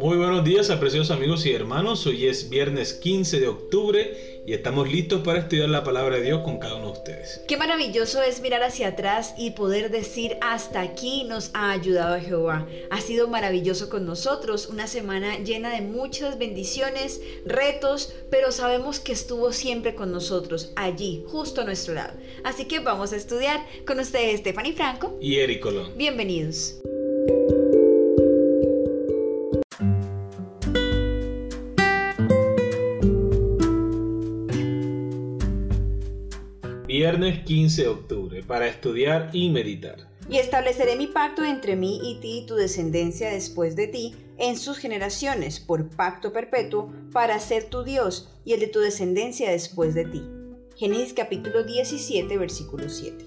Muy 0.00 0.16
buenos 0.16 0.42
días, 0.44 0.70
apreciados 0.70 1.10
amigos 1.10 1.44
y 1.44 1.52
hermanos. 1.52 2.06
Hoy 2.06 2.24
es 2.24 2.48
viernes 2.48 2.94
15 2.94 3.38
de 3.38 3.48
octubre 3.48 4.42
y 4.46 4.54
estamos 4.54 4.90
listos 4.90 5.20
para 5.20 5.40
estudiar 5.40 5.68
la 5.68 5.84
palabra 5.84 6.16
de 6.16 6.22
Dios 6.22 6.40
con 6.40 6.58
cada 6.58 6.76
uno 6.76 6.86
de 6.86 6.92
ustedes. 6.92 7.42
Qué 7.46 7.58
maravilloso 7.58 8.22
es 8.22 8.40
mirar 8.40 8.62
hacia 8.62 8.88
atrás 8.88 9.34
y 9.36 9.50
poder 9.50 9.90
decir 9.90 10.38
hasta 10.40 10.80
aquí 10.80 11.24
nos 11.24 11.50
ha 11.52 11.70
ayudado 11.70 12.18
Jehová. 12.18 12.66
Ha 12.88 13.00
sido 13.02 13.28
maravilloso 13.28 13.90
con 13.90 14.06
nosotros, 14.06 14.70
una 14.70 14.86
semana 14.86 15.38
llena 15.40 15.68
de 15.74 15.82
muchas 15.82 16.38
bendiciones, 16.38 17.20
retos, 17.44 18.14
pero 18.30 18.52
sabemos 18.52 19.00
que 19.00 19.12
estuvo 19.12 19.52
siempre 19.52 19.94
con 19.94 20.12
nosotros, 20.12 20.72
allí, 20.76 21.24
justo 21.26 21.60
a 21.60 21.64
nuestro 21.64 21.92
lado. 21.92 22.14
Así 22.42 22.64
que 22.64 22.78
vamos 22.78 23.12
a 23.12 23.16
estudiar 23.16 23.60
con 23.86 24.00
ustedes 24.00 24.40
Stephanie 24.40 24.72
Franco 24.72 25.18
y 25.20 25.36
Eric 25.36 25.60
Colón. 25.60 25.92
Bienvenidos. 25.98 26.80
Viernes 37.10 37.40
15 37.40 37.82
de 37.82 37.88
octubre 37.88 38.42
para 38.44 38.68
estudiar 38.68 39.30
y 39.32 39.50
meditar. 39.50 39.96
Y 40.28 40.36
estableceré 40.36 40.94
mi 40.94 41.08
pacto 41.08 41.42
entre 41.42 41.74
mí 41.74 41.98
y 42.04 42.20
ti 42.20 42.42
y 42.44 42.46
tu 42.46 42.54
descendencia 42.54 43.32
después 43.32 43.74
de 43.74 43.88
ti 43.88 44.14
en 44.38 44.56
sus 44.56 44.78
generaciones 44.78 45.58
por 45.58 45.90
pacto 45.90 46.32
perpetuo 46.32 46.92
para 47.10 47.40
ser 47.40 47.64
tu 47.64 47.82
Dios 47.82 48.30
y 48.44 48.52
el 48.52 48.60
de 48.60 48.68
tu 48.68 48.78
descendencia 48.78 49.50
después 49.50 49.92
de 49.96 50.04
ti. 50.04 50.22
Génesis 50.76 51.12
capítulo 51.12 51.64
17 51.64 52.38
versículo 52.38 52.88
7. 52.88 53.24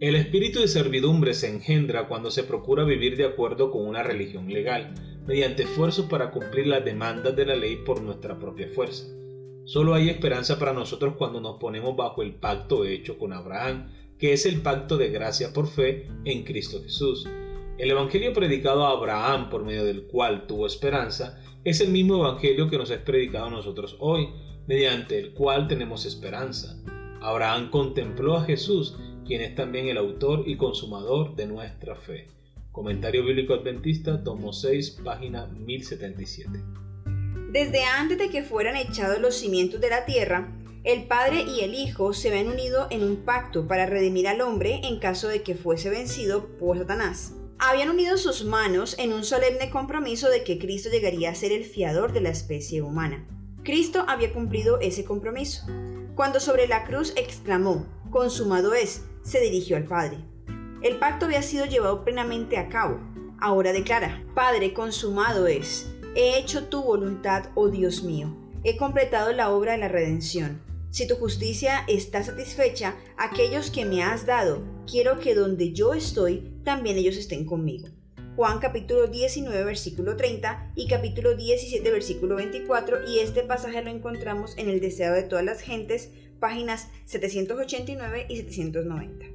El 0.00 0.14
espíritu 0.16 0.60
de 0.60 0.68
servidumbre 0.68 1.34
se 1.34 1.50
engendra 1.50 2.08
cuando 2.08 2.30
se 2.30 2.44
procura 2.44 2.84
vivir 2.84 3.18
de 3.18 3.26
acuerdo 3.26 3.70
con 3.70 3.86
una 3.86 4.02
religión 4.02 4.48
legal, 4.48 4.94
mediante 5.26 5.64
esfuerzos 5.64 6.06
para 6.06 6.30
cumplir 6.30 6.66
las 6.68 6.82
demandas 6.82 7.36
de 7.36 7.44
la 7.44 7.56
ley 7.56 7.76
por 7.84 8.00
nuestra 8.00 8.38
propia 8.38 8.68
fuerza. 8.68 9.04
Solo 9.64 9.94
hay 9.94 10.10
esperanza 10.10 10.58
para 10.58 10.74
nosotros 10.74 11.14
cuando 11.16 11.40
nos 11.40 11.58
ponemos 11.58 11.96
bajo 11.96 12.22
el 12.22 12.34
pacto 12.34 12.84
hecho 12.84 13.16
con 13.18 13.32
Abraham, 13.32 13.90
que 14.18 14.34
es 14.34 14.44
el 14.44 14.60
pacto 14.60 14.98
de 14.98 15.08
gracia 15.08 15.52
por 15.54 15.68
fe 15.68 16.06
en 16.26 16.44
Cristo 16.44 16.82
Jesús. 16.82 17.26
El 17.78 17.90
Evangelio 17.90 18.34
predicado 18.34 18.86
a 18.86 18.90
Abraham, 18.90 19.48
por 19.48 19.64
medio 19.64 19.84
del 19.84 20.04
cual 20.04 20.46
tuvo 20.46 20.66
esperanza, 20.66 21.40
es 21.64 21.80
el 21.80 21.88
mismo 21.88 22.16
Evangelio 22.16 22.68
que 22.68 22.76
nos 22.76 22.90
es 22.90 23.00
predicado 23.00 23.46
a 23.46 23.50
nosotros 23.50 23.96
hoy, 24.00 24.28
mediante 24.66 25.18
el 25.18 25.32
cual 25.32 25.66
tenemos 25.66 26.04
esperanza. 26.04 26.78
Abraham 27.22 27.70
contempló 27.70 28.36
a 28.36 28.44
Jesús, 28.44 28.96
quien 29.26 29.40
es 29.40 29.54
también 29.54 29.88
el 29.88 29.96
autor 29.96 30.44
y 30.46 30.56
consumador 30.56 31.34
de 31.36 31.46
nuestra 31.46 31.96
fe. 31.96 32.28
Comentario 32.70 33.24
Bíblico 33.24 33.54
Adventista, 33.54 34.22
tomo 34.22 34.52
6, 34.52 35.00
página 35.02 35.46
1077. 35.46 36.60
Desde 37.50 37.84
antes 37.84 38.18
de 38.18 38.30
que 38.30 38.42
fueran 38.42 38.76
echados 38.76 39.20
los 39.20 39.36
cimientos 39.36 39.80
de 39.80 39.90
la 39.90 40.04
tierra, 40.04 40.52
el 40.84 41.04
Padre 41.04 41.42
y 41.42 41.60
el 41.60 41.74
Hijo 41.74 42.12
se 42.12 42.28
habían 42.28 42.48
unido 42.48 42.88
en 42.90 43.02
un 43.02 43.24
pacto 43.24 43.66
para 43.66 43.86
redimir 43.86 44.28
al 44.28 44.40
hombre 44.42 44.80
en 44.84 44.98
caso 44.98 45.28
de 45.28 45.42
que 45.42 45.54
fuese 45.54 45.88
vencido 45.88 46.58
por 46.58 46.78
Satanás. 46.78 47.32
Habían 47.58 47.88
unido 47.88 48.18
sus 48.18 48.44
manos 48.44 48.94
en 48.98 49.12
un 49.12 49.24
solemne 49.24 49.70
compromiso 49.70 50.28
de 50.28 50.44
que 50.44 50.58
Cristo 50.58 50.90
llegaría 50.90 51.30
a 51.30 51.34
ser 51.34 51.52
el 51.52 51.64
fiador 51.64 52.12
de 52.12 52.20
la 52.20 52.28
especie 52.28 52.82
humana. 52.82 53.26
Cristo 53.62 54.04
había 54.08 54.32
cumplido 54.32 54.78
ese 54.80 55.04
compromiso. 55.04 55.64
Cuando 56.14 56.38
sobre 56.38 56.68
la 56.68 56.84
cruz 56.84 57.14
exclamó, 57.16 57.86
consumado 58.10 58.74
es, 58.74 59.04
se 59.22 59.40
dirigió 59.40 59.78
al 59.78 59.84
Padre. 59.84 60.18
El 60.82 60.98
pacto 60.98 61.24
había 61.24 61.42
sido 61.42 61.64
llevado 61.64 62.04
plenamente 62.04 62.58
a 62.58 62.68
cabo. 62.68 63.00
Ahora 63.40 63.72
declara, 63.72 64.22
Padre, 64.34 64.74
consumado 64.74 65.46
es. 65.46 65.90
He 66.16 66.38
hecho 66.38 66.68
tu 66.68 66.80
voluntad, 66.80 67.46
oh 67.56 67.68
Dios 67.68 68.04
mío. 68.04 68.36
He 68.62 68.76
completado 68.76 69.32
la 69.32 69.50
obra 69.50 69.72
de 69.72 69.78
la 69.78 69.88
redención. 69.88 70.62
Si 70.90 71.08
tu 71.08 71.16
justicia 71.16 71.84
está 71.88 72.22
satisfecha, 72.22 72.94
aquellos 73.16 73.68
que 73.72 73.84
me 73.84 74.04
has 74.04 74.24
dado, 74.24 74.62
quiero 74.88 75.18
que 75.18 75.34
donde 75.34 75.72
yo 75.72 75.92
estoy, 75.92 76.60
también 76.62 76.98
ellos 76.98 77.16
estén 77.16 77.44
conmigo. 77.44 77.88
Juan 78.36 78.60
capítulo 78.60 79.08
19 79.08 79.64
versículo 79.64 80.16
30 80.16 80.72
y 80.76 80.86
capítulo 80.86 81.34
17 81.34 81.90
versículo 81.90 82.36
24 82.36 83.08
y 83.08 83.18
este 83.18 83.42
pasaje 83.42 83.82
lo 83.82 83.90
encontramos 83.90 84.56
en 84.56 84.68
el 84.68 84.80
Deseo 84.80 85.14
de 85.14 85.24
todas 85.24 85.44
las 85.44 85.62
gentes, 85.62 86.12
páginas 86.38 86.90
789 87.06 88.26
y 88.28 88.36
790. 88.36 89.26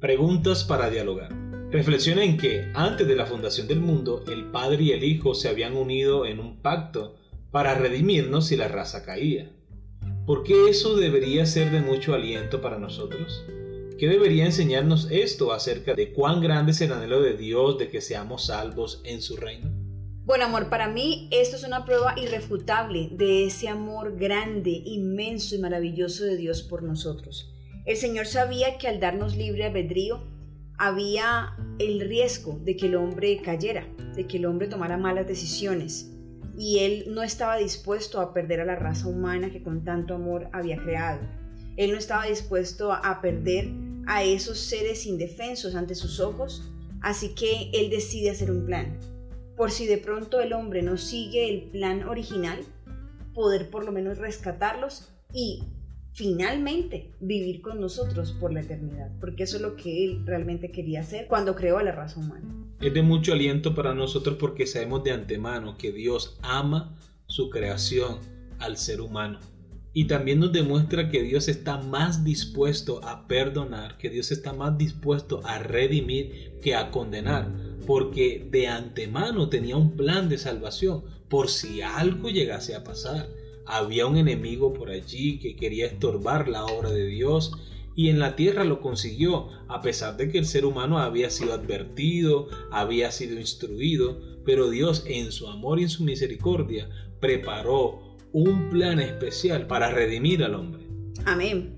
Preguntas 0.00 0.64
para 0.64 0.88
dialogar. 0.88 1.47
Reflexiona 1.70 2.24
en 2.24 2.38
que 2.38 2.72
antes 2.72 3.06
de 3.06 3.14
la 3.14 3.26
fundación 3.26 3.68
del 3.68 3.80
mundo, 3.80 4.24
el 4.26 4.46
Padre 4.46 4.84
y 4.84 4.92
el 4.92 5.04
Hijo 5.04 5.34
se 5.34 5.50
habían 5.50 5.76
unido 5.76 6.24
en 6.24 6.40
un 6.40 6.62
pacto 6.62 7.16
para 7.50 7.74
redimirnos 7.74 8.46
si 8.46 8.56
la 8.56 8.68
raza 8.68 9.04
caía. 9.04 9.52
¿Por 10.24 10.44
qué 10.44 10.70
eso 10.70 10.96
debería 10.96 11.44
ser 11.44 11.70
de 11.70 11.82
mucho 11.82 12.14
aliento 12.14 12.62
para 12.62 12.78
nosotros? 12.78 13.44
¿Qué 13.98 14.08
debería 14.08 14.46
enseñarnos 14.46 15.08
esto 15.10 15.52
acerca 15.52 15.92
de 15.92 16.14
cuán 16.14 16.40
grande 16.40 16.72
es 16.72 16.80
el 16.80 16.90
anhelo 16.90 17.20
de 17.20 17.36
Dios 17.36 17.76
de 17.76 17.90
que 17.90 18.00
seamos 18.00 18.46
salvos 18.46 19.02
en 19.04 19.20
su 19.20 19.36
reino? 19.36 19.68
Bueno, 20.24 20.46
amor, 20.46 20.70
para 20.70 20.88
mí 20.88 21.28
esto 21.32 21.56
es 21.56 21.64
una 21.64 21.84
prueba 21.84 22.14
irrefutable 22.18 23.10
de 23.12 23.44
ese 23.44 23.68
amor 23.68 24.16
grande, 24.16 24.70
inmenso 24.70 25.54
y 25.54 25.58
maravilloso 25.58 26.24
de 26.24 26.38
Dios 26.38 26.62
por 26.62 26.82
nosotros. 26.82 27.52
El 27.84 27.98
Señor 27.98 28.26
sabía 28.26 28.78
que 28.78 28.88
al 28.88 29.00
darnos 29.00 29.36
libre 29.36 29.66
albedrío, 29.66 30.37
había 30.78 31.56
el 31.78 32.00
riesgo 32.00 32.58
de 32.64 32.76
que 32.76 32.86
el 32.86 32.94
hombre 32.94 33.40
cayera, 33.42 33.86
de 34.14 34.26
que 34.26 34.38
el 34.38 34.46
hombre 34.46 34.68
tomara 34.68 34.96
malas 34.96 35.26
decisiones. 35.26 36.12
Y 36.56 36.78
él 36.80 37.04
no 37.08 37.22
estaba 37.22 37.56
dispuesto 37.56 38.20
a 38.20 38.32
perder 38.32 38.60
a 38.60 38.64
la 38.64 38.76
raza 38.76 39.08
humana 39.08 39.50
que 39.50 39.62
con 39.62 39.84
tanto 39.84 40.14
amor 40.14 40.48
había 40.52 40.76
creado. 40.76 41.20
Él 41.76 41.92
no 41.92 41.98
estaba 41.98 42.26
dispuesto 42.26 42.92
a 42.92 43.20
perder 43.20 43.68
a 44.06 44.24
esos 44.24 44.58
seres 44.58 45.06
indefensos 45.06 45.74
ante 45.74 45.94
sus 45.94 46.18
ojos, 46.18 46.72
así 47.02 47.34
que 47.34 47.70
él 47.72 47.90
decide 47.90 48.30
hacer 48.30 48.50
un 48.50 48.66
plan. 48.66 48.98
Por 49.56 49.70
si 49.70 49.86
de 49.86 49.98
pronto 49.98 50.40
el 50.40 50.52
hombre 50.52 50.82
no 50.82 50.96
sigue 50.96 51.50
el 51.50 51.62
plan 51.70 52.08
original, 52.08 52.60
poder 53.34 53.70
por 53.70 53.84
lo 53.84 53.92
menos 53.92 54.18
rescatarlos 54.18 55.12
y 55.32 55.62
finalmente 56.12 57.12
vivir 57.20 57.60
con 57.60 57.80
nosotros 57.80 58.32
por 58.32 58.52
la 58.52 58.60
eternidad, 58.60 59.10
porque 59.20 59.44
eso 59.44 59.56
es 59.56 59.62
lo 59.62 59.76
que 59.76 60.04
Él 60.04 60.22
realmente 60.24 60.70
quería 60.70 61.00
hacer 61.00 61.26
cuando 61.28 61.54
creó 61.54 61.78
a 61.78 61.82
la 61.82 61.92
raza 61.92 62.18
humana. 62.20 62.54
Es 62.80 62.92
de 62.94 63.02
mucho 63.02 63.32
aliento 63.32 63.74
para 63.74 63.94
nosotros 63.94 64.36
porque 64.38 64.66
sabemos 64.66 65.04
de 65.04 65.12
antemano 65.12 65.76
que 65.76 65.92
Dios 65.92 66.38
ama 66.42 66.96
su 67.26 67.50
creación 67.50 68.18
al 68.58 68.76
ser 68.76 69.00
humano. 69.00 69.38
Y 69.92 70.04
también 70.04 70.38
nos 70.38 70.52
demuestra 70.52 71.08
que 71.08 71.22
Dios 71.22 71.48
está 71.48 71.78
más 71.78 72.24
dispuesto 72.24 73.00
a 73.04 73.26
perdonar, 73.26 73.96
que 73.98 74.10
Dios 74.10 74.30
está 74.30 74.52
más 74.52 74.78
dispuesto 74.78 75.40
a 75.44 75.58
redimir 75.58 76.52
que 76.62 76.74
a 76.74 76.90
condenar, 76.90 77.50
porque 77.86 78.46
de 78.50 78.68
antemano 78.68 79.48
tenía 79.48 79.76
un 79.76 79.96
plan 79.96 80.28
de 80.28 80.38
salvación 80.38 81.04
por 81.28 81.48
si 81.48 81.82
algo 81.82 82.28
llegase 82.28 82.74
a 82.74 82.84
pasar 82.84 83.28
había 83.68 84.06
un 84.06 84.16
enemigo 84.16 84.72
por 84.72 84.90
allí 84.90 85.38
que 85.38 85.54
quería 85.54 85.86
estorbar 85.86 86.48
la 86.48 86.64
obra 86.64 86.90
de 86.90 87.06
Dios 87.06 87.52
y 87.94 88.08
en 88.08 88.18
la 88.18 88.36
tierra 88.36 88.64
lo 88.64 88.80
consiguió, 88.80 89.48
a 89.68 89.82
pesar 89.82 90.16
de 90.16 90.30
que 90.30 90.38
el 90.38 90.46
ser 90.46 90.64
humano 90.64 90.98
había 90.98 91.30
sido 91.30 91.52
advertido, 91.52 92.48
había 92.70 93.10
sido 93.10 93.38
instruido, 93.38 94.20
pero 94.44 94.70
Dios 94.70 95.04
en 95.06 95.32
su 95.32 95.48
amor 95.48 95.80
y 95.80 95.82
en 95.82 95.88
su 95.88 96.04
misericordia 96.04 96.88
preparó 97.20 98.16
un 98.32 98.70
plan 98.70 99.00
especial 99.00 99.66
para 99.66 99.90
redimir 99.90 100.44
al 100.44 100.54
hombre. 100.54 100.86
Amén. 101.24 101.76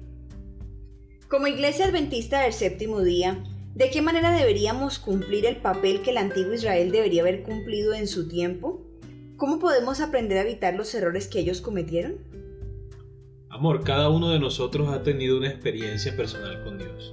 Como 1.28 1.46
iglesia 1.46 1.86
adventista 1.86 2.42
del 2.42 2.52
séptimo 2.52 3.02
día, 3.02 3.42
¿de 3.74 3.90
qué 3.90 4.02
manera 4.02 4.36
deberíamos 4.36 4.98
cumplir 4.98 5.46
el 5.46 5.56
papel 5.56 6.02
que 6.02 6.10
el 6.10 6.18
antiguo 6.18 6.52
Israel 6.52 6.92
debería 6.92 7.22
haber 7.22 7.42
cumplido 7.42 7.94
en 7.94 8.06
su 8.06 8.28
tiempo? 8.28 8.79
¿Cómo 9.40 9.58
podemos 9.58 10.00
aprender 10.00 10.36
a 10.36 10.42
evitar 10.42 10.74
los 10.74 10.94
errores 10.94 11.26
que 11.26 11.40
ellos 11.40 11.62
cometieron? 11.62 12.18
Amor, 13.48 13.82
cada 13.84 14.10
uno 14.10 14.28
de 14.28 14.38
nosotros 14.38 14.90
ha 14.90 15.02
tenido 15.02 15.38
una 15.38 15.48
experiencia 15.48 16.14
personal 16.14 16.62
con 16.62 16.76
Dios. 16.76 17.10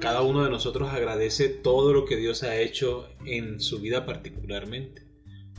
Cada 0.00 0.22
uno 0.22 0.42
de 0.42 0.50
nosotros 0.50 0.90
agradece 0.90 1.48
todo 1.48 1.92
lo 1.92 2.06
que 2.06 2.16
Dios 2.16 2.42
ha 2.42 2.56
hecho 2.56 3.08
en 3.24 3.60
su 3.60 3.78
vida 3.78 4.04
particularmente. 4.04 5.06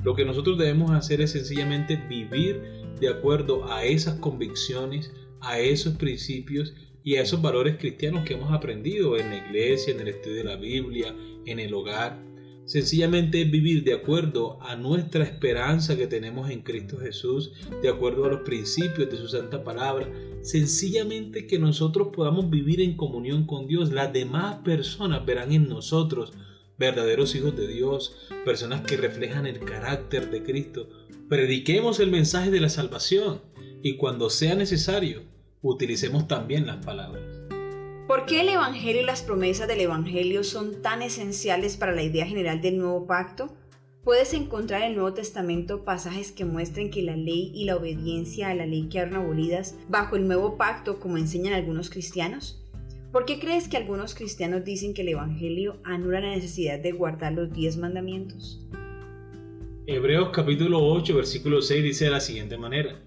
Lo 0.04 0.16
que 0.16 0.26
nosotros 0.26 0.58
debemos 0.58 0.92
hacer 0.92 1.22
es 1.22 1.32
sencillamente 1.32 1.96
vivir 1.96 2.62
de 3.00 3.08
acuerdo 3.08 3.72
a 3.72 3.86
esas 3.86 4.16
convicciones, 4.16 5.14
a 5.40 5.60
esos 5.60 5.96
principios 5.96 6.74
y 7.06 7.16
a 7.16 7.22
esos 7.22 7.42
valores 7.42 7.78
cristianos 7.78 8.26
que 8.26 8.34
hemos 8.34 8.52
aprendido 8.52 9.16
en 9.16 9.30
la 9.30 9.38
iglesia, 9.38 9.94
en 9.94 10.02
el 10.02 10.10
estudio 10.10 10.40
de 10.40 10.44
la 10.44 10.58
Biblia, 10.58 11.16
en 11.46 11.58
el 11.58 11.74
hogar. 11.74 12.22
Sencillamente 12.66 13.44
es 13.44 13.52
vivir 13.52 13.84
de 13.84 13.94
acuerdo 13.94 14.58
a 14.64 14.76
nuestra 14.76 15.24
esperanza 15.24 15.96
que 15.96 16.08
tenemos 16.08 16.50
en 16.50 16.62
Cristo 16.62 16.98
Jesús, 16.98 17.54
de 17.84 17.90
acuerdo 17.90 18.26
a 18.26 18.30
los 18.30 18.42
principios 18.42 19.08
de 19.08 19.18
su 19.18 19.28
santa 19.28 19.64
palabra. 19.64 20.12
Sencillamente 20.42 21.46
que 21.46 21.60
nosotros 21.60 22.08
podamos 22.12 22.50
vivir 22.50 22.82
en 22.82 22.98
comunión 22.98 23.46
con 23.46 23.68
Dios. 23.68 23.92
Las 23.92 24.12
demás 24.12 24.58
personas 24.64 25.24
verán 25.28 25.52
en 25.52 25.70
nosotros 25.70 26.34
verdaderos 26.80 27.36
hijos 27.36 27.56
de 27.56 27.68
Dios, 27.68 28.16
personas 28.44 28.82
que 28.82 28.98
reflejan 28.98 29.46
el 29.46 29.60
carácter 29.60 30.32
de 30.32 30.42
Cristo. 30.42 30.90
Prediquemos 31.30 32.00
el 32.00 32.10
mensaje 32.10 32.50
de 32.50 32.62
la 32.62 32.70
salvación 32.70 33.42
y 33.84 33.98
cuando 33.98 34.32
sea 34.32 34.56
necesario, 34.56 35.22
utilicemos 35.62 36.28
también 36.28 36.66
las 36.66 36.84
palabras. 36.84 37.45
¿Por 38.08 38.28
qué 38.28 38.42
el 38.42 38.50
Evangelio 38.50 39.02
y 39.02 39.06
las 39.06 39.24
promesas 39.24 39.68
del 39.68 39.82
Evangelio 39.82 40.44
son 40.44 40.84
tan 40.84 41.02
esenciales 41.02 41.76
para 41.76 41.92
la 41.92 42.04
idea 42.04 42.28
general 42.28 42.62
del 42.62 42.78
nuevo 42.78 43.08
pacto? 43.08 43.52
Puedes 44.04 44.36
encontrar 44.36 44.84
en 44.84 44.90
el 44.90 44.96
Nuevo 44.96 45.14
Testamento 45.14 45.84
pasajes 45.84 46.32
que 46.32 46.46
muestren 46.46 46.92
que 46.92 47.02
la 47.02 47.16
ley 47.16 47.52
y 47.56 47.66
la 47.66 47.78
obediencia 47.78 48.50
a 48.50 48.54
la 48.54 48.68
ley 48.68 48.90
quedaron 48.90 49.16
abolidas 49.16 49.76
bajo 49.90 50.18
el 50.18 50.28
nuevo 50.28 50.56
pacto 50.56 51.00
como 51.00 51.18
enseñan 51.18 51.56
algunos 51.56 51.90
cristianos. 51.90 52.64
¿Por 53.12 53.26
qué 53.26 53.40
crees 53.40 53.68
que 53.68 53.78
algunos 53.78 54.14
cristianos 54.14 54.64
dicen 54.64 54.94
que 54.94 55.02
el 55.02 55.10
Evangelio 55.10 55.78
anula 55.84 56.20
la 56.20 56.30
necesidad 56.30 56.78
de 56.78 56.92
guardar 56.92 57.34
los 57.34 57.52
diez 57.52 57.76
mandamientos? 57.76 58.62
Hebreos 59.88 60.30
capítulo 60.32 60.80
8 60.80 61.16
versículo 61.16 61.60
6 61.60 61.84
dice 61.84 62.06
de 62.06 62.12
la 62.12 62.20
siguiente 62.20 62.56
manera, 62.56 63.02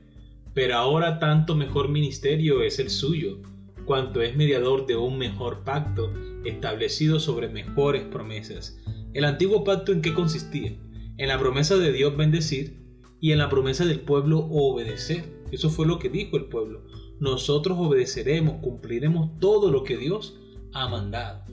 pero 0.54 0.74
ahora 0.74 1.20
tanto 1.20 1.54
mejor 1.54 1.88
ministerio 1.88 2.62
es 2.62 2.80
el 2.80 2.90
suyo, 2.90 3.38
cuanto 3.88 4.20
es 4.20 4.36
mediador 4.36 4.84
de 4.84 4.96
un 4.96 5.16
mejor 5.16 5.64
pacto 5.64 6.12
establecido 6.44 7.18
sobre 7.18 7.48
mejores 7.48 8.02
promesas. 8.02 8.78
¿El 9.14 9.24
antiguo 9.24 9.64
pacto 9.64 9.92
en 9.92 10.02
qué 10.02 10.12
consistía? 10.12 10.76
En 11.16 11.28
la 11.28 11.38
promesa 11.38 11.74
de 11.78 11.90
Dios 11.90 12.14
bendecir 12.14 12.76
y 13.18 13.32
en 13.32 13.38
la 13.38 13.48
promesa 13.48 13.86
del 13.86 14.00
pueblo 14.00 14.40
obedecer. 14.50 15.24
Eso 15.52 15.70
fue 15.70 15.86
lo 15.86 15.98
que 15.98 16.10
dijo 16.10 16.36
el 16.36 16.44
pueblo. 16.44 16.84
Nosotros 17.18 17.78
obedeceremos, 17.80 18.56
cumpliremos 18.60 19.38
todo 19.40 19.70
lo 19.70 19.84
que 19.84 19.96
Dios 19.96 20.38
ha 20.74 20.86
mandado. 20.86 21.44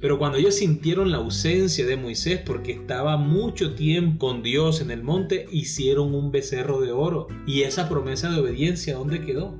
Pero 0.00 0.16
cuando 0.16 0.38
ellos 0.38 0.54
sintieron 0.54 1.10
la 1.10 1.18
ausencia 1.18 1.84
de 1.86 1.96
Moisés 1.96 2.40
porque 2.46 2.70
estaba 2.70 3.16
mucho 3.16 3.74
tiempo 3.74 4.28
con 4.28 4.44
Dios 4.44 4.80
en 4.80 4.92
el 4.92 5.02
monte, 5.02 5.46
hicieron 5.50 6.14
un 6.14 6.30
becerro 6.30 6.80
de 6.80 6.92
oro. 6.92 7.26
¿Y 7.48 7.62
esa 7.62 7.88
promesa 7.88 8.30
de 8.30 8.40
obediencia 8.40 8.94
dónde 8.94 9.22
quedó? 9.22 9.58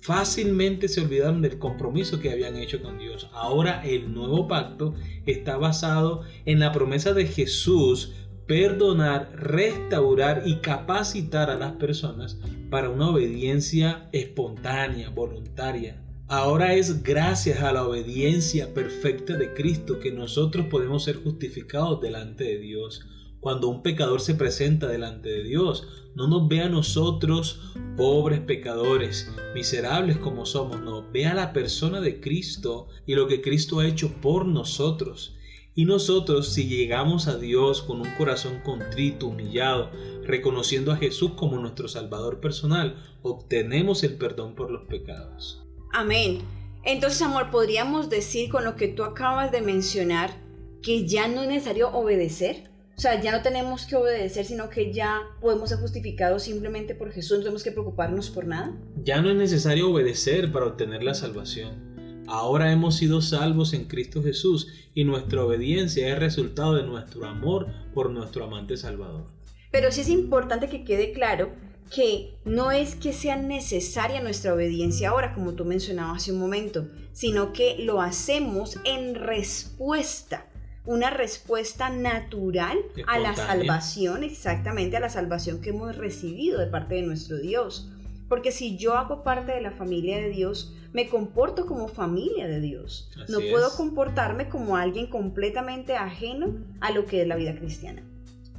Fácilmente 0.00 0.88
se 0.88 1.00
olvidaron 1.00 1.42
del 1.42 1.58
compromiso 1.58 2.20
que 2.20 2.30
habían 2.30 2.56
hecho 2.56 2.82
con 2.82 2.98
Dios. 2.98 3.28
Ahora 3.32 3.82
el 3.84 4.12
nuevo 4.12 4.48
pacto 4.48 4.94
está 5.26 5.56
basado 5.56 6.22
en 6.44 6.60
la 6.60 6.72
promesa 6.72 7.12
de 7.12 7.26
Jesús 7.26 8.14
perdonar, 8.46 9.30
restaurar 9.36 10.42
y 10.46 10.56
capacitar 10.56 11.50
a 11.50 11.56
las 11.56 11.72
personas 11.72 12.38
para 12.70 12.88
una 12.88 13.10
obediencia 13.10 14.08
espontánea, 14.12 15.10
voluntaria. 15.10 16.02
Ahora 16.28 16.74
es 16.74 17.02
gracias 17.02 17.60
a 17.60 17.72
la 17.72 17.86
obediencia 17.86 18.74
perfecta 18.74 19.36
de 19.36 19.54
Cristo 19.54 19.98
que 19.98 20.12
nosotros 20.12 20.66
podemos 20.66 21.04
ser 21.04 21.16
justificados 21.16 22.00
delante 22.00 22.44
de 22.44 22.58
Dios. 22.58 23.06
Cuando 23.40 23.68
un 23.68 23.82
pecador 23.82 24.20
se 24.20 24.34
presenta 24.34 24.88
delante 24.88 25.28
de 25.28 25.44
Dios, 25.44 25.86
no 26.14 26.26
nos 26.26 26.48
ve 26.48 26.62
a 26.62 26.68
nosotros 26.68 27.60
pobres 27.96 28.40
pecadores, 28.40 29.30
miserables 29.54 30.16
como 30.16 30.46
somos, 30.46 30.80
no, 30.80 31.08
ve 31.12 31.26
a 31.26 31.34
la 31.34 31.52
persona 31.52 32.00
de 32.00 32.20
Cristo 32.20 32.88
y 33.06 33.14
lo 33.14 33.28
que 33.28 33.40
Cristo 33.40 33.78
ha 33.80 33.86
hecho 33.86 34.20
por 34.20 34.46
nosotros. 34.46 35.36
Y 35.74 35.84
nosotros 35.84 36.48
si 36.48 36.66
llegamos 36.66 37.28
a 37.28 37.38
Dios 37.38 37.82
con 37.82 38.00
un 38.00 38.10
corazón 38.16 38.60
contrito, 38.64 39.28
humillado, 39.28 39.90
reconociendo 40.24 40.90
a 40.90 40.96
Jesús 40.96 41.32
como 41.36 41.58
nuestro 41.58 41.86
Salvador 41.86 42.40
personal, 42.40 42.96
obtenemos 43.22 44.02
el 44.02 44.16
perdón 44.16 44.56
por 44.56 44.72
los 44.72 44.88
pecados. 44.88 45.62
Amén. 45.92 46.40
Entonces, 46.84 47.22
amor, 47.22 47.50
podríamos 47.50 48.10
decir 48.10 48.50
con 48.50 48.64
lo 48.64 48.74
que 48.74 48.88
tú 48.88 49.04
acabas 49.04 49.52
de 49.52 49.60
mencionar 49.60 50.42
que 50.82 51.06
ya 51.06 51.28
no 51.28 51.42
es 51.42 51.48
necesario 51.48 51.90
obedecer. 51.90 52.70
O 52.98 53.00
sea, 53.00 53.22
ya 53.22 53.30
no 53.30 53.42
tenemos 53.42 53.86
que 53.86 53.94
obedecer, 53.94 54.44
sino 54.44 54.68
que 54.70 54.92
ya 54.92 55.20
podemos 55.40 55.68
ser 55.68 55.78
justificados 55.78 56.42
simplemente 56.42 56.96
por 56.96 57.12
Jesús, 57.12 57.38
no 57.38 57.44
tenemos 57.44 57.62
que 57.62 57.70
preocuparnos 57.70 58.28
por 58.28 58.44
nada. 58.44 58.76
Ya 59.04 59.22
no 59.22 59.30
es 59.30 59.36
necesario 59.36 59.92
obedecer 59.92 60.50
para 60.50 60.66
obtener 60.66 61.04
la 61.04 61.14
salvación. 61.14 62.24
Ahora 62.26 62.72
hemos 62.72 62.96
sido 62.96 63.22
salvos 63.22 63.72
en 63.72 63.84
Cristo 63.84 64.20
Jesús 64.20 64.66
y 64.94 65.04
nuestra 65.04 65.44
obediencia 65.44 66.08
es 66.08 66.18
resultado 66.18 66.74
de 66.74 66.82
nuestro 66.82 67.24
amor 67.24 67.68
por 67.94 68.10
nuestro 68.10 68.42
amante 68.42 68.76
Salvador. 68.76 69.28
Pero 69.70 69.92
sí 69.92 70.00
es 70.00 70.08
importante 70.08 70.68
que 70.68 70.82
quede 70.82 71.12
claro 71.12 71.52
que 71.94 72.34
no 72.44 72.72
es 72.72 72.96
que 72.96 73.12
sea 73.12 73.36
necesaria 73.36 74.20
nuestra 74.20 74.52
obediencia 74.52 75.10
ahora, 75.10 75.34
como 75.34 75.54
tú 75.54 75.64
mencionabas 75.64 76.22
hace 76.22 76.32
un 76.32 76.40
momento, 76.40 76.88
sino 77.12 77.52
que 77.52 77.76
lo 77.78 78.00
hacemos 78.00 78.76
en 78.84 79.14
respuesta 79.14 80.47
una 80.88 81.10
respuesta 81.10 81.90
natural 81.90 82.78
a 83.06 83.18
la 83.18 83.36
salvación, 83.36 84.24
exactamente 84.24 84.96
a 84.96 85.00
la 85.00 85.10
salvación 85.10 85.60
que 85.60 85.68
hemos 85.68 85.98
recibido 85.98 86.58
de 86.58 86.66
parte 86.66 86.94
de 86.94 87.02
nuestro 87.02 87.36
Dios. 87.36 87.90
Porque 88.26 88.52
si 88.52 88.78
yo 88.78 88.94
hago 88.94 89.22
parte 89.22 89.52
de 89.52 89.60
la 89.60 89.70
familia 89.70 90.16
de 90.16 90.30
Dios, 90.30 90.74
me 90.94 91.10
comporto 91.10 91.66
como 91.66 91.88
familia 91.88 92.48
de 92.48 92.60
Dios. 92.60 93.10
no 93.28 93.38
puedo 93.50 93.76
comportarme 93.76 94.48
como 94.48 94.78
alguien 94.78 95.08
completamente 95.08 95.94
ajeno 95.94 96.54
a 96.80 96.90
lo 96.90 97.04
que 97.04 97.20
es 97.20 97.28
la 97.28 97.36
vida 97.36 97.54
cristiana. 97.54 98.02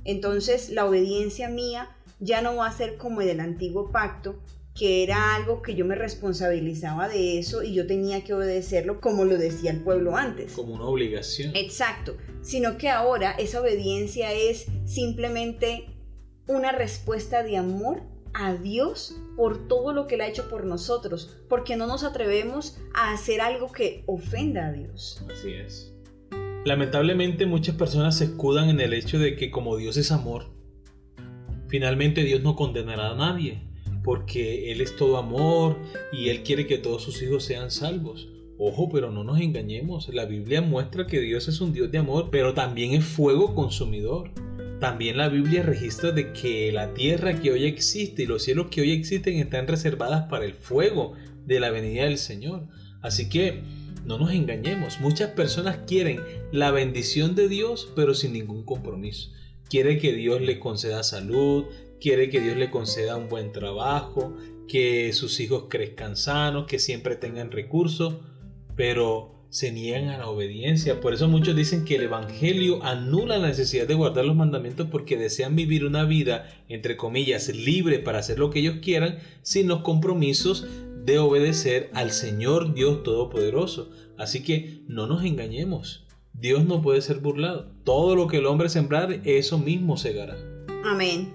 Entonces 0.05 0.69
la 0.69 0.85
obediencia 0.85 1.49
mía 1.49 1.89
ya 2.19 2.43
no 2.43 2.57
va 2.57 2.67
a 2.67 2.71
ser 2.71 2.97
como 2.97 3.21
el 3.21 3.39
antiguo 3.39 3.91
pacto, 3.91 4.39
que 4.79 5.03
era 5.03 5.35
algo 5.35 5.61
que 5.61 5.75
yo 5.75 5.83
me 5.83 5.95
responsabilizaba 5.95 7.09
de 7.09 7.37
eso 7.37 7.63
y 7.63 7.73
yo 7.73 7.85
tenía 7.85 8.23
que 8.23 8.33
obedecerlo 8.33 9.01
como 9.01 9.25
lo 9.25 9.37
decía 9.37 9.71
el 9.71 9.83
pueblo 9.83 10.15
antes. 10.15 10.53
Como 10.53 10.75
una 10.75 10.85
obligación. 10.85 11.53
Exacto, 11.53 12.15
sino 12.41 12.77
que 12.77 12.87
ahora 12.87 13.31
esa 13.31 13.59
obediencia 13.59 14.31
es 14.31 14.67
simplemente 14.85 15.89
una 16.47 16.71
respuesta 16.71 17.43
de 17.43 17.57
amor 17.57 18.03
a 18.33 18.53
Dios 18.53 19.17
por 19.35 19.67
todo 19.67 19.91
lo 19.91 20.07
que 20.07 20.15
Él 20.15 20.21
ha 20.21 20.27
hecho 20.29 20.47
por 20.47 20.63
nosotros, 20.63 21.43
porque 21.49 21.75
no 21.75 21.85
nos 21.85 22.05
atrevemos 22.05 22.77
a 22.93 23.11
hacer 23.11 23.41
algo 23.41 23.73
que 23.73 24.05
ofenda 24.05 24.67
a 24.67 24.71
Dios. 24.71 25.21
Así 25.29 25.51
es. 25.51 25.93
Lamentablemente 26.63 27.45
muchas 27.45 27.75
personas 27.75 28.17
se 28.17 28.25
escudan 28.25 28.69
en 28.69 28.79
el 28.79 28.93
hecho 28.93 29.19
de 29.19 29.35
que 29.35 29.51
como 29.51 29.75
Dios 29.75 29.97
es 29.97 30.13
amor, 30.13 30.45
finalmente 31.67 32.23
Dios 32.23 32.43
no 32.43 32.55
condenará 32.55 33.09
a 33.09 33.15
nadie 33.15 33.68
porque 34.09 34.71
Él 34.71 34.81
es 34.81 34.95
todo 34.95 35.17
amor 35.17 35.77
y 36.11 36.29
Él 36.29 36.41
quiere 36.41 36.65
que 36.65 36.79
todos 36.79 37.03
sus 37.03 37.21
hijos 37.21 37.43
sean 37.43 37.69
salvos. 37.69 38.27
Ojo, 38.57 38.89
pero 38.89 39.11
no 39.11 39.23
nos 39.23 39.39
engañemos. 39.39 40.09
La 40.09 40.25
Biblia 40.25 40.63
muestra 40.63 41.05
que 41.05 41.19
Dios 41.19 41.47
es 41.47 41.61
un 41.61 41.73
Dios 41.73 41.91
de 41.91 41.99
amor, 41.99 42.29
pero 42.31 42.55
también 42.55 42.93
es 42.93 43.05
fuego 43.05 43.53
consumidor. 43.53 44.31
También 44.79 45.17
la 45.17 45.29
Biblia 45.29 45.61
registra 45.61 46.11
de 46.11 46.33
que 46.33 46.71
la 46.71 46.95
tierra 46.95 47.39
que 47.39 47.51
hoy 47.51 47.65
existe 47.65 48.23
y 48.23 48.25
los 48.25 48.41
cielos 48.41 48.69
que 48.71 48.81
hoy 48.81 48.93
existen 48.93 49.37
están 49.37 49.67
reservadas 49.67 50.27
para 50.27 50.45
el 50.45 50.55
fuego 50.55 51.13
de 51.45 51.59
la 51.59 51.69
venida 51.69 52.05
del 52.05 52.17
Señor. 52.17 52.65
Así 53.03 53.29
que 53.29 53.61
no 54.07 54.17
nos 54.17 54.31
engañemos. 54.31 54.99
Muchas 55.01 55.29
personas 55.33 55.81
quieren 55.85 56.19
la 56.51 56.71
bendición 56.71 57.35
de 57.35 57.47
Dios, 57.47 57.91
pero 57.95 58.15
sin 58.15 58.33
ningún 58.33 58.63
compromiso. 58.63 59.29
Quiere 59.69 59.99
que 59.99 60.13
Dios 60.13 60.41
le 60.41 60.57
conceda 60.57 61.03
salud, 61.03 61.65
quiere 61.99 62.29
que 62.29 62.41
Dios 62.41 62.57
le 62.57 62.69
conceda 62.69 63.17
un 63.17 63.29
buen 63.29 63.51
trabajo, 63.51 64.35
que 64.67 65.11
sus 65.13 65.39
hijos 65.39 65.65
crezcan 65.69 66.15
sanos, 66.15 66.65
que 66.65 66.79
siempre 66.79 67.15
tengan 67.15 67.51
recursos, 67.51 68.17
pero 68.75 69.39
se 69.49 69.71
niegan 69.71 70.09
a 70.09 70.17
la 70.19 70.27
obediencia. 70.27 71.01
Por 71.01 71.13
eso 71.13 71.27
muchos 71.27 71.55
dicen 71.55 71.83
que 71.83 71.95
el 71.95 72.03
Evangelio 72.03 72.83
anula 72.83 73.39
la 73.39 73.47
necesidad 73.47 73.87
de 73.87 73.95
guardar 73.95 74.25
los 74.25 74.35
mandamientos 74.35 74.87
porque 74.91 75.17
desean 75.17 75.55
vivir 75.55 75.85
una 75.85 76.05
vida, 76.05 76.47
entre 76.67 76.95
comillas, 76.95 77.49
libre 77.49 77.99
para 77.99 78.19
hacer 78.19 78.37
lo 78.39 78.51
que 78.51 78.59
ellos 78.59 78.77
quieran, 78.81 79.17
sin 79.41 79.67
los 79.67 79.81
compromisos 79.81 80.67
de 81.03 81.17
obedecer 81.17 81.89
al 81.93 82.11
Señor 82.11 82.73
Dios 82.73 83.03
Todopoderoso. 83.03 83.89
Así 84.17 84.43
que 84.43 84.81
no 84.87 85.07
nos 85.07 85.25
engañemos. 85.25 86.05
Dios 86.33 86.63
no 86.65 86.81
puede 86.81 87.01
ser 87.01 87.19
burlado. 87.19 87.71
Todo 87.83 88.15
lo 88.15 88.27
que 88.27 88.37
el 88.37 88.45
hombre 88.45 88.69
sembrar, 88.69 89.21
eso 89.25 89.57
mismo 89.57 89.97
segará. 89.97 90.37
Amén. 90.85 91.33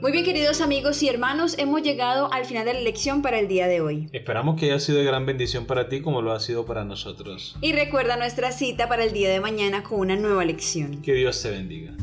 Muy 0.00 0.12
bien, 0.12 0.24
queridos 0.24 0.60
amigos 0.60 1.02
y 1.02 1.08
hermanos, 1.08 1.56
hemos 1.58 1.82
llegado 1.82 2.30
al 2.32 2.44
final 2.44 2.66
de 2.66 2.74
la 2.74 2.80
lección 2.80 3.22
para 3.22 3.38
el 3.38 3.48
día 3.48 3.66
de 3.68 3.80
hoy. 3.80 4.08
Esperamos 4.12 4.60
que 4.60 4.66
haya 4.66 4.78
sido 4.78 4.98
de 4.98 5.04
gran 5.04 5.24
bendición 5.24 5.66
para 5.66 5.88
ti 5.88 6.02
como 6.02 6.20
lo 6.20 6.32
ha 6.32 6.40
sido 6.40 6.66
para 6.66 6.84
nosotros. 6.84 7.56
Y 7.60 7.72
recuerda 7.72 8.16
nuestra 8.16 8.52
cita 8.52 8.88
para 8.88 9.04
el 9.04 9.12
día 9.12 9.30
de 9.30 9.40
mañana 9.40 9.82
con 9.82 10.00
una 10.00 10.16
nueva 10.16 10.44
lección. 10.44 11.00
Que 11.00 11.14
Dios 11.14 11.40
te 11.42 11.50
bendiga. 11.50 11.94